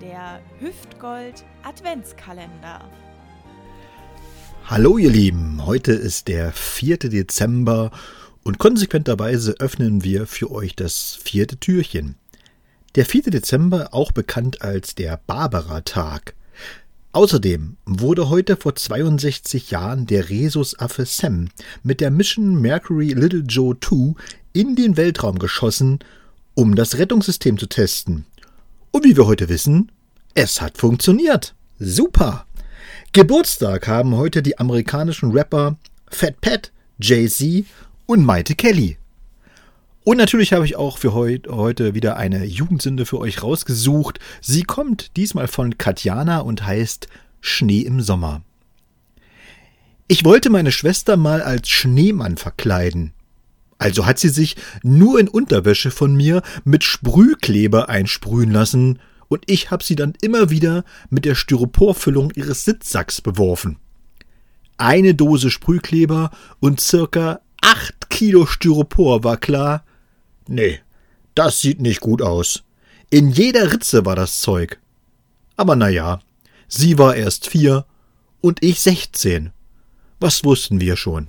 der 0.00 0.40
Hüftgold 0.60 1.44
Adventskalender. 1.64 2.88
Hallo 4.64 4.98
ihr 4.98 5.10
Lieben, 5.10 5.64
heute 5.66 5.92
ist 5.92 6.28
der 6.28 6.52
4. 6.52 6.98
Dezember 6.98 7.90
und 8.44 8.58
konsequenterweise 8.58 9.56
öffnen 9.58 10.04
wir 10.04 10.26
für 10.26 10.50
euch 10.50 10.76
das 10.76 11.18
vierte 11.22 11.56
Türchen. 11.56 12.16
Der 12.94 13.06
4. 13.06 13.22
Dezember, 13.22 13.88
auch 13.92 14.12
bekannt 14.12 14.62
als 14.62 14.94
der 14.94 15.20
Barbara-Tag. 15.26 16.34
Außerdem 17.12 17.76
wurde 17.84 18.28
heute 18.28 18.56
vor 18.56 18.76
62 18.76 19.70
Jahren 19.70 20.06
der 20.06 20.28
Rhesusaffe 20.28 21.06
Sam 21.06 21.48
mit 21.82 22.00
der 22.00 22.10
Mission 22.10 22.60
Mercury 22.60 23.14
Little 23.14 23.44
Joe 23.48 23.76
2 23.80 24.14
in 24.52 24.76
den 24.76 24.96
Weltraum 24.96 25.38
geschossen, 25.38 25.98
um 26.54 26.76
das 26.76 26.98
Rettungssystem 26.98 27.58
zu 27.58 27.66
testen. 27.66 28.26
Und 28.90 29.04
wie 29.04 29.16
wir 29.16 29.26
heute 29.26 29.48
wissen, 29.48 29.92
es 30.34 30.60
hat 30.60 30.78
funktioniert. 30.78 31.54
Super! 31.78 32.46
Geburtstag 33.12 33.88
haben 33.88 34.16
heute 34.16 34.42
die 34.42 34.58
amerikanischen 34.58 35.32
Rapper 35.32 35.76
Fat 36.10 36.40
Pat, 36.40 36.72
Jay-Z 37.00 37.64
und 38.06 38.24
Maite 38.24 38.54
Kelly. 38.54 38.98
Und 40.04 40.16
natürlich 40.16 40.52
habe 40.54 40.64
ich 40.64 40.76
auch 40.76 40.96
für 40.96 41.12
heute 41.12 41.94
wieder 41.94 42.16
eine 42.16 42.44
Jugendsünde 42.44 43.04
für 43.04 43.18
euch 43.18 43.42
rausgesucht. 43.42 44.20
Sie 44.40 44.62
kommt 44.62 45.16
diesmal 45.16 45.48
von 45.48 45.76
Katjana 45.76 46.40
und 46.40 46.64
heißt 46.64 47.08
Schnee 47.40 47.80
im 47.80 48.00
Sommer. 48.00 48.42
Ich 50.06 50.24
wollte 50.24 50.48
meine 50.48 50.72
Schwester 50.72 51.18
mal 51.18 51.42
als 51.42 51.68
Schneemann 51.68 52.38
verkleiden. 52.38 53.12
Also 53.78 54.06
hat 54.06 54.18
sie 54.18 54.28
sich 54.28 54.56
nur 54.82 55.20
in 55.20 55.28
Unterwäsche 55.28 55.90
von 55.90 56.14
mir 56.14 56.42
mit 56.64 56.82
Sprühkleber 56.82 57.88
einsprühen 57.88 58.50
lassen 58.50 58.98
und 59.28 59.44
ich 59.46 59.70
habe 59.70 59.84
sie 59.84 59.94
dann 59.94 60.14
immer 60.20 60.50
wieder 60.50 60.84
mit 61.10 61.24
der 61.24 61.36
Styroporfüllung 61.36 62.32
ihres 62.34 62.64
Sitzsacks 62.64 63.20
beworfen. 63.20 63.78
Eine 64.78 65.14
Dose 65.14 65.50
Sprühkleber 65.50 66.30
und 66.60 66.80
circa 66.80 67.40
acht 67.60 68.10
Kilo 68.10 68.46
Styropor 68.46 69.22
war 69.22 69.36
klar. 69.36 69.84
Nee, 70.48 70.80
das 71.34 71.60
sieht 71.60 71.80
nicht 71.80 72.00
gut 72.00 72.22
aus. 72.22 72.64
In 73.10 73.30
jeder 73.30 73.72
Ritze 73.72 74.04
war 74.04 74.16
das 74.16 74.40
Zeug. 74.40 74.80
Aber 75.56 75.76
na 75.76 75.88
ja, 75.88 76.20
sie 76.68 76.98
war 76.98 77.14
erst 77.14 77.46
vier 77.46 77.86
und 78.40 78.62
ich 78.62 78.80
sechzehn. 78.80 79.52
Was 80.20 80.44
wussten 80.44 80.80
wir 80.80 80.96
schon? 80.96 81.28